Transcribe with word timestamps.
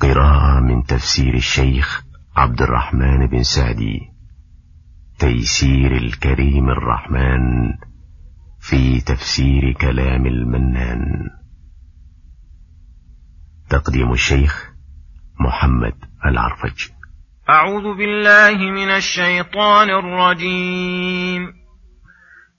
قراءة 0.00 0.60
من 0.60 0.84
تفسير 0.84 1.34
الشيخ 1.34 2.02
عبد 2.36 2.62
الرحمن 2.62 3.26
بن 3.26 3.42
سعدي. 3.42 4.00
تيسير 5.18 5.96
الكريم 5.96 6.70
الرحمن 6.70 7.72
في 8.60 9.00
تفسير 9.00 9.72
كلام 9.80 10.26
المنان. 10.26 11.30
تقديم 13.70 14.12
الشيخ 14.12 14.70
محمد 15.40 15.94
العرفج. 16.26 16.88
أعوذ 17.50 17.96
بالله 17.96 18.58
من 18.58 18.88
الشيطان 18.88 19.90
الرجيم. 19.90 21.59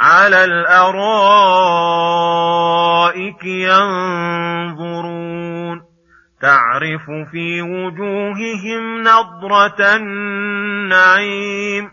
على 0.00 0.44
الارائك 0.44 1.44
ينظرون 3.44 5.10
تعرف 6.40 7.10
في 7.30 7.62
وجوههم 7.62 9.00
نضره 9.00 9.96
النعيم 9.96 11.90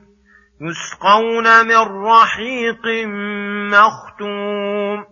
يسقون 0.61 1.67
من 1.67 2.05
رحيق 2.05 2.87
مختوم 3.75 5.05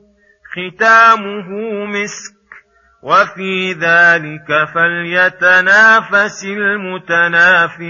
ختامه 0.55 1.49
مسك 1.85 2.35
وفي 3.03 3.73
ذلك 3.73 4.47
فليتنافس 4.73 6.45
المتنافسون 6.45 7.85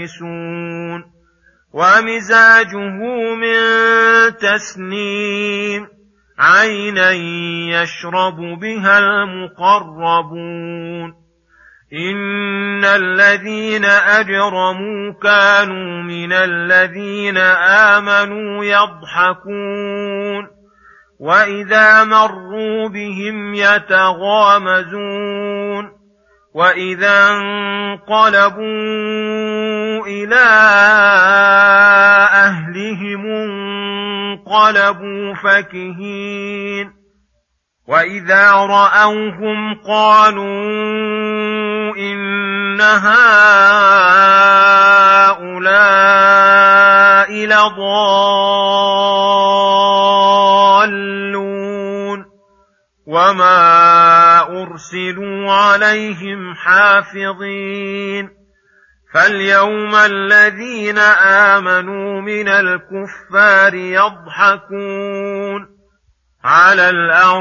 ومزاجه 1.76 2.96
من 3.34 3.56
تسنيم 4.36 5.88
عينا 6.38 7.12
يشرب 7.82 8.36
بها 8.36 8.98
المقربون 8.98 11.14
إن 11.92 12.84
الذين 12.84 13.84
أجرموا 13.84 15.12
كانوا 15.22 16.02
من 16.02 16.32
الذين 16.32 17.36
آمنوا 17.96 18.64
يضحكون 18.64 20.48
وإذا 21.20 22.04
مروا 22.04 22.88
بهم 22.88 23.54
يتغامزون 23.54 25.55
واذا 26.56 27.28
انقلبوا 27.28 28.56
إلى 30.06 30.46
اهلهم 32.32 33.26
انقلبوا 34.46 35.34
فكهين 35.34 36.92
واذا 37.88 38.52
راوهم 38.52 39.74
قالوا 39.88 40.46
ان 41.96 42.80
هؤلاء 42.80 43.26
لضالون 47.46 48.16
وما 53.06 54.05
أرسلوا 54.48 55.52
عليهم 55.52 56.54
حافظين. 56.54 58.30
فاليوم 59.14 59.94
الذين 59.94 60.98
آمنوا 61.58 62.20
من 62.20 62.48
الكفار 62.48 63.74
يضحكون 63.74 65.68
على 66.44 66.90
الأرائك 66.90 67.38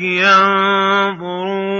ينظرون. 0.00 1.78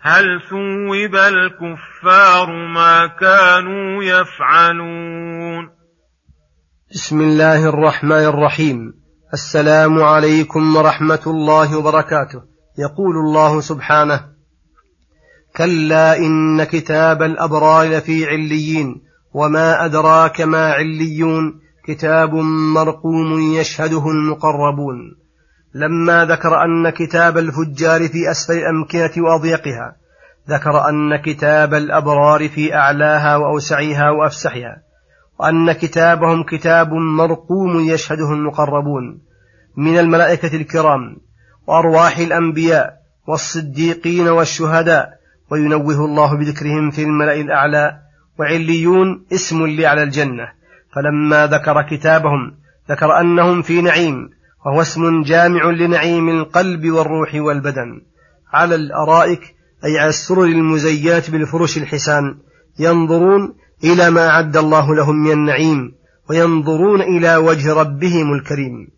هل 0.00 0.24
ثوب 0.50 1.14
الكفار 1.14 2.50
ما 2.74 3.06
كانوا 3.06 4.04
يفعلون؟ 4.04 5.70
بسم 6.94 7.20
الله 7.20 7.68
الرحمن 7.68 8.24
الرحيم. 8.24 9.05
السلام 9.36 10.02
عليكم 10.02 10.76
ورحمة 10.76 11.24
الله 11.26 11.78
وبركاته. 11.78 12.40
يقول 12.78 13.16
الله 13.16 13.60
سبحانه 13.60 14.20
كلا 15.56 16.18
إن 16.18 16.64
كتاب 16.64 17.22
الأبرار 17.22 17.86
لفي 17.86 18.26
عليين 18.26 19.02
وما 19.34 19.84
أدراك 19.84 20.40
ما 20.40 20.72
عليون 20.72 21.60
كتاب 21.86 22.34
مرقوم 22.74 23.54
يشهده 23.54 24.04
المقربون. 24.08 24.96
لما 25.74 26.24
ذكر 26.24 26.64
أن 26.64 26.90
كتاب 26.90 27.38
الفجار 27.38 28.08
في 28.08 28.30
أسفل 28.30 28.54
الأمكنة 28.54 29.24
وأضيقها 29.24 29.96
ذكر 30.50 30.88
أن 30.88 31.16
كتاب 31.24 31.74
الأبرار 31.74 32.48
في 32.48 32.74
أعلاها 32.74 33.36
وأوسعها 33.36 34.10
وأفسحها. 34.10 34.85
وأن 35.38 35.72
كتابهم 35.72 36.42
كتاب 36.42 36.92
مرقوم 36.92 37.80
يشهده 37.80 38.32
المقربون 38.32 39.20
من 39.76 39.98
الملائكة 39.98 40.56
الكرام 40.56 41.16
وأرواح 41.66 42.18
الأنبياء 42.18 42.96
والصديقين 43.26 44.28
والشهداء 44.28 45.08
وينوه 45.50 46.04
الله 46.04 46.36
بذكرهم 46.36 46.90
في 46.90 47.02
الملأ 47.02 47.34
الأعلى 47.34 47.98
وعليون 48.38 49.24
اسم 49.32 49.66
لأعلى 49.66 50.02
الجنة. 50.02 50.48
فلما 50.94 51.46
ذكر 51.46 51.82
كتابهم 51.82 52.54
ذكر 52.90 53.20
أنهم 53.20 53.62
في 53.62 53.82
نعيم 53.82 54.30
وهو 54.66 54.80
اسم 54.80 55.22
جامع 55.22 55.64
لنعيم 55.70 56.28
القلب 56.28 56.90
والروح 56.90 57.34
والبدن. 57.34 58.00
على 58.52 58.74
الأرائك 58.74 59.56
أي 59.84 59.98
على 59.98 60.08
السرر 60.08 60.44
المزينة 60.44 61.22
بالفرش 61.28 61.76
الحسان 61.76 62.34
ينظرون 62.78 63.54
إلى 63.84 64.10
ما 64.10 64.28
أعد 64.28 64.56
الله 64.56 64.94
لهم 64.94 65.16
من 65.24 65.32
النعيم 65.32 65.92
وينظرون 66.30 67.02
إلى 67.02 67.36
وجه 67.36 67.72
ربهم 67.72 68.32
الكريم. 68.32 68.88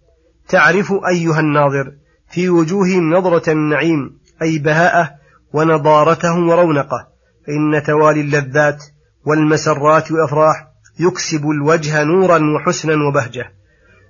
تعرف 0.48 0.92
أيها 1.08 1.40
الناظر 1.40 1.92
في 2.30 2.48
وجوههم 2.48 3.14
نظرة 3.14 3.52
النعيم 3.52 4.18
أي 4.42 4.58
بهاءة 4.58 5.10
ونضارته 5.52 6.38
ورونقه 6.38 7.08
فإن 7.46 7.82
توالي 7.82 8.20
اللذات 8.20 8.84
والمسرات 9.24 10.12
والأفراح 10.12 10.66
يكسب 11.00 11.50
الوجه 11.50 12.04
نورا 12.04 12.40
وحسنا 12.56 12.94
وبهجة. 13.08 13.52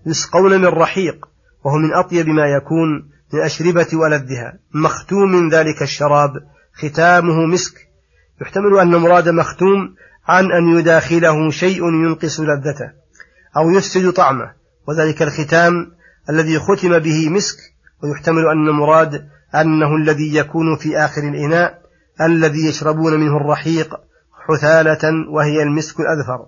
يسقون 0.06 0.60
من 0.60 0.66
رحيق 0.66 1.26
وهو 1.64 1.76
من 1.76 1.94
أطيب 1.94 2.28
ما 2.28 2.46
يكون 2.46 2.88
من 3.34 3.40
أشربة 3.40 3.86
ولذها 3.92 4.58
مختوم 4.74 5.32
من 5.32 5.48
ذلك 5.48 5.82
الشراب 5.82 6.30
ختامه 6.74 7.46
مسك. 7.46 7.74
يحتمل 8.40 8.78
أن 8.78 8.96
مراد 8.96 9.28
مختوم 9.28 9.94
عن 10.28 10.52
أن 10.52 10.78
يداخله 10.78 11.50
شيء 11.50 11.84
ينقص 11.84 12.40
لذته 12.40 12.92
أو 13.56 13.70
يفسد 13.70 14.12
طعمه 14.12 14.52
وذلك 14.88 15.22
الختام 15.22 15.86
الذي 16.30 16.58
ختم 16.58 16.98
به 16.98 17.28
مسك 17.30 17.56
ويحتمل 18.02 18.46
أن 18.46 18.68
المراد 18.68 19.28
أنه 19.54 19.96
الذي 19.96 20.36
يكون 20.36 20.76
في 20.76 20.98
آخر 20.98 21.22
الإناء 21.22 21.78
الذي 22.20 22.66
يشربون 22.68 23.20
منه 23.20 23.36
الرحيق 23.36 23.94
حثالة 24.48 25.30
وهي 25.30 25.62
المسك 25.62 26.00
الأذفر. 26.00 26.46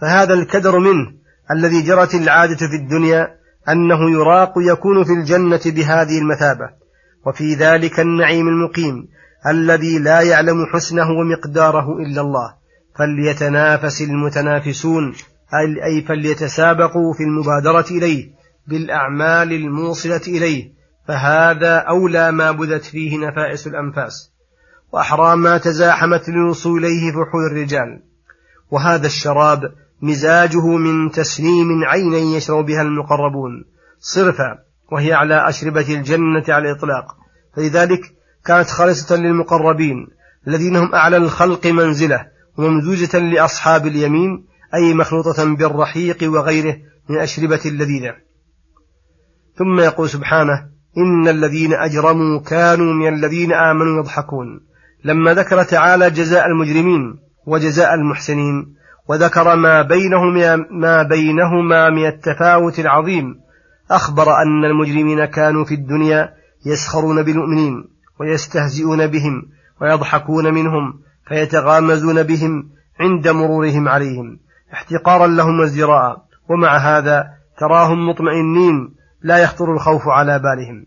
فهذا 0.00 0.34
الكدر 0.34 0.78
منه 0.78 1.12
الذي 1.50 1.82
جرت 1.82 2.14
العادة 2.14 2.56
في 2.56 2.76
الدنيا 2.82 3.28
أنه 3.68 4.10
يراق 4.10 4.52
يكون 4.56 5.04
في 5.04 5.12
الجنة 5.12 5.60
بهذه 5.66 6.18
المثابة 6.18 6.70
وفي 7.26 7.54
ذلك 7.54 8.00
النعيم 8.00 8.48
المقيم 8.48 9.08
الذي 9.46 9.98
لا 9.98 10.20
يعلم 10.20 10.66
حسنه 10.72 11.10
ومقداره 11.10 11.98
إلا 11.98 12.20
الله. 12.20 12.54
فليتنافس 12.98 14.02
المتنافسون 14.02 15.14
أي 15.84 16.02
فليتسابقوا 16.02 17.12
في 17.14 17.22
المبادرة 17.22 17.86
إليه 17.90 18.30
بالأعمال 18.66 19.52
الموصلة 19.52 20.20
إليه. 20.28 20.72
فهذا 21.08 21.76
أولى 21.76 22.32
ما 22.32 22.50
بذت 22.50 22.84
فيه 22.84 23.18
نفائس 23.18 23.66
الأنفاس. 23.66 24.32
وأحرى 24.92 25.36
ما 25.36 25.58
تزاحمت 25.58 26.28
للوصول 26.28 26.84
إليه 26.84 27.10
فحول 27.10 27.46
الرجال. 27.50 28.02
وهذا 28.70 29.06
الشراب 29.06 29.60
مزاجه 30.02 30.66
من 30.66 31.10
تسليم 31.10 31.84
عينا 31.84 32.36
يشرب 32.36 32.66
بها 32.66 32.82
المقربون. 32.82 33.64
صرفا 33.98 34.58
وهي 34.92 35.12
على 35.12 35.48
أشربة 35.48 35.94
الجنة 35.94 36.44
على 36.48 36.70
الإطلاق. 36.70 37.16
فلذلك 37.56 38.13
كانت 38.46 38.68
خالصة 38.68 39.16
للمقربين 39.16 40.06
الذين 40.48 40.76
هم 40.76 40.94
أعلى 40.94 41.16
الخلق 41.16 41.66
منزلة 41.66 42.26
وممزوجة 42.58 43.18
لأصحاب 43.18 43.86
اليمين 43.86 44.44
أي 44.74 44.94
مخلوطة 44.94 45.54
بالرحيق 45.54 46.18
وغيره 46.22 46.76
من 47.08 47.18
أشربة 47.18 47.60
اللذيذة. 47.66 48.14
ثم 49.56 49.80
يقول 49.80 50.08
سبحانه 50.08 50.66
إن 50.98 51.28
الذين 51.28 51.72
أجرموا 51.72 52.40
كانوا 52.40 52.92
من 52.92 53.14
الذين 53.14 53.52
آمنوا 53.52 53.98
يضحكون. 53.98 54.60
لما 55.04 55.34
ذكر 55.34 55.62
تعالى 55.62 56.10
جزاء 56.10 56.46
المجرمين 56.46 57.16
وجزاء 57.46 57.94
المحسنين 57.94 58.74
وذكر 59.08 59.56
ما 59.56 59.82
بينهما 59.82 60.56
ما 60.70 61.02
بينهما 61.02 61.90
من 61.90 62.06
التفاوت 62.06 62.78
العظيم 62.78 63.34
أخبر 63.90 64.42
أن 64.42 64.64
المجرمين 64.64 65.24
كانوا 65.24 65.64
في 65.64 65.74
الدنيا 65.74 66.32
يسخرون 66.66 67.22
بالمؤمنين. 67.22 67.93
ويستهزئون 68.20 69.06
بهم 69.06 69.42
ويضحكون 69.80 70.54
منهم 70.54 71.00
فيتغامزون 71.28 72.22
بهم 72.22 72.68
عند 73.00 73.28
مرورهم 73.28 73.88
عليهم 73.88 74.38
احتقارا 74.72 75.26
لهم 75.26 75.60
وازدراء 75.60 76.24
ومع 76.48 76.76
هذا 76.76 77.24
تراهم 77.58 78.08
مطمئنين 78.08 78.94
لا 79.22 79.38
يخطر 79.38 79.72
الخوف 79.72 80.08
على 80.08 80.38
بالهم. 80.38 80.86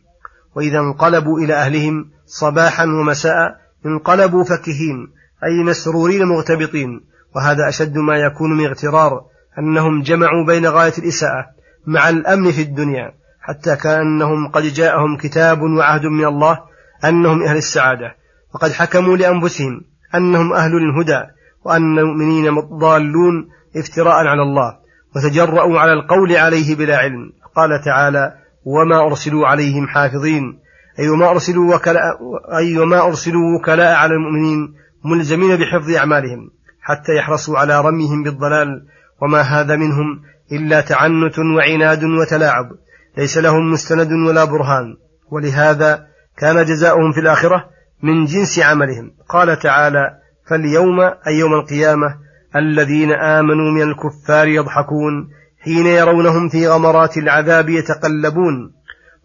وإذا 0.56 0.80
انقلبوا 0.80 1.40
إلى 1.40 1.54
أهلهم 1.54 2.10
صباحا 2.26 2.84
ومساء 2.84 3.56
انقلبوا 3.86 4.44
فكهين 4.44 5.08
أي 5.44 5.64
مسرورين 5.64 6.26
مغتبطين. 6.26 7.02
وهذا 7.36 7.70
أشد 7.70 7.98
ما 7.98 8.18
يكون 8.18 8.58
من 8.58 8.66
اغترار 8.66 9.22
أنهم 9.60 10.02
جمعوا 10.02 10.46
بين 10.46 10.66
غاية 10.66 10.94
الإساءة 10.98 11.46
مع 11.88 12.10
الأمن 12.10 12.52
في 12.52 12.62
الدنيا 12.62 13.14
حتى 13.42 13.76
كأنهم 13.76 14.48
قد 14.48 14.64
جاءهم 14.64 15.18
كتاب 15.18 15.62
وعهد 15.62 16.06
من 16.06 16.26
الله 16.26 16.60
أنهم 17.06 17.44
أهل 17.44 17.58
السعادة 17.58 18.16
وقد 18.56 18.72
حكموا 18.72 19.18
لأنفسهم 19.18 19.82
أنهم 20.16 20.54
أهل 20.54 20.72
الهدى 20.72 21.24
وأن 21.66 22.00
المؤمنين 22.00 22.60
ضالون 22.60 23.48
افتراء 23.76 24.28
على 24.28 24.42
الله 24.42 24.78
وتجرؤوا 25.16 25.80
على 25.80 25.94
القول 25.94 26.36
عليه 26.36 26.76
بلا 26.76 26.98
علم. 26.98 27.32
قال 27.56 27.82
تعالى 27.86 28.34
وما 28.66 29.08
أرسلوا 29.08 29.48
عليهم 29.48 29.88
حافظين. 29.88 30.60
أي 31.00 31.10
وما 31.10 31.30
أرسلوا 31.30 31.76
وكلاء 31.76 32.18
أي 32.58 32.78
وما 32.78 33.02
أرسلوا 33.02 33.60
وكلاء 33.60 33.96
على 33.96 34.14
المؤمنين 34.14 34.74
ملزمين 35.06 35.56
بحفظ 35.56 35.96
أعمالهم 35.96 36.50
حتى 36.82 37.16
يحرصوا 37.16 37.58
على 37.58 37.82
رميهم 37.82 38.24
بالضلال. 38.24 38.86
وما 39.22 39.42
هذا 39.42 39.76
منهم 39.76 40.22
إلا 40.52 40.82
تعنت 40.82 41.40
وعناد 41.40 42.04
وتلاعب 42.04 42.70
ليس 43.18 43.38
لهم 43.38 43.72
مستند 43.72 44.12
ولا 44.12 44.44
برهان. 44.46 44.96
ولهذا 45.32 46.08
كان 46.38 46.66
جزاؤهم 46.66 47.12
في 47.12 47.20
الآخرة 47.20 47.70
من 48.04 48.26
جنس 48.26 48.60
عملهم. 48.60 49.12
قال 49.30 49.60
تعالى 49.60 50.12
فاليوم 50.50 51.00
أي 51.00 51.40
يوم 51.40 51.54
القيامة 51.54 52.16
الذين 52.56 53.12
آمنوا 53.12 53.72
من 53.72 53.82
الكفار 53.82 54.48
يضحكون 54.48 55.30
حين 55.64 55.86
يرونهم 55.86 56.50
في 56.50 56.68
غمرات 56.68 57.18
العذاب 57.18 57.70
يتقلبون 57.70 58.72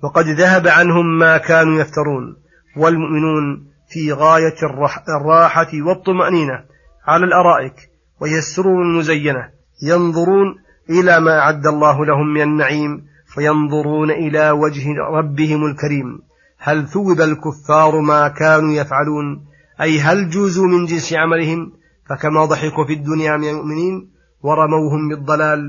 وقد 0.03 0.25
ذهب 0.25 0.69
عنهم 0.69 1.19
ما 1.19 1.39
كانوا 1.39 1.81
يفترون. 1.81 2.37
والمؤمنون 2.77 3.67
في 3.89 4.13
غاية 4.13 4.57
الراحة 5.21 5.69
والطمأنينة 5.87 6.65
على 7.07 7.25
الأرائك 7.25 7.75
وهي 8.21 8.39
السرور 8.39 8.83
المزينة. 8.83 9.49
ينظرون 9.83 10.47
إلى 10.91 11.21
ما 11.21 11.39
أعد 11.39 11.67
الله 11.67 12.05
لهم 12.05 12.35
من 12.35 12.43
النعيم 12.43 13.05
فينظرون 13.35 14.11
إلى 14.11 14.51
وجه 14.51 14.87
ربهم 15.19 15.67
الكريم. 15.67 16.32
هل 16.65 16.89
ثوب 16.89 17.21
الكفار 17.21 18.01
ما 18.01 18.29
كانوا 18.29 18.73
يفعلون؟ 18.73 19.45
أي 19.81 20.01
هل 20.01 20.31
جوزوا 20.31 20.67
من 20.67 20.87
جنس 20.87 21.13
عملهم؟ 21.13 21.73
فكما 22.09 22.45
ضحكوا 22.45 22.85
في 22.87 22.93
الدنيا 22.93 23.37
من 23.37 23.49
المؤمنين 23.49 24.11
ورموهم 24.43 25.09
بالضلال 25.09 25.61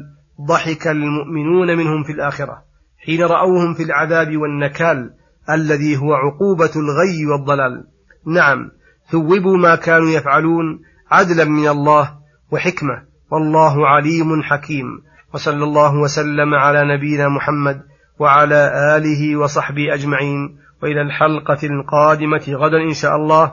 ضحك 0.41 0.87
المؤمنون 0.87 1.77
منهم 1.77 2.03
في 2.03 2.11
الآخرة 2.11 2.63
حين 3.05 3.23
رأوهم 3.23 3.73
في 3.73 3.83
العذاب 3.83 4.37
والنكال 4.37 5.13
الذي 5.49 5.97
هو 5.97 6.13
عقوبة 6.13 6.71
الغي 6.75 7.25
والضلال. 7.25 7.87
نعم 8.27 8.71
ثوبوا 9.11 9.57
ما 9.57 9.75
كانوا 9.75 10.09
يفعلون 10.09 10.79
عدلا 11.11 11.45
من 11.45 11.67
الله 11.67 12.11
وحكمة 12.51 13.03
والله 13.31 13.87
عليم 13.87 14.43
حكيم. 14.43 14.85
وصلى 15.33 15.63
الله 15.63 15.95
وسلم 15.95 16.53
على 16.53 16.97
نبينا 16.97 17.29
محمد 17.29 17.81
وعلى 18.19 18.71
آله 18.97 19.37
وصحبه 19.37 19.93
أجمعين. 19.93 20.62
وإلى 20.83 21.01
الحلقة 21.01 21.61
القادمة 21.63 22.45
غدا 22.49 22.77
إن 22.77 22.93
شاء 22.93 23.15
الله. 23.15 23.45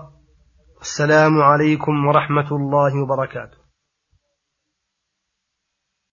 السلام 0.81 1.43
عليكم 1.43 2.07
ورحمة 2.07 2.51
الله 2.53 3.03
وبركاته. 3.03 3.60